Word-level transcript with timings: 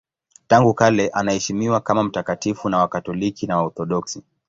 Tangu 0.47 0.73
kale 0.73 1.07
anaheshimiwa 1.09 1.81
kama 1.81 2.03
mtakatifu 2.03 2.69
na 2.69 2.77
Wakatoliki 2.79 3.47
na 3.47 3.57
Waorthodoksi. 3.57 4.23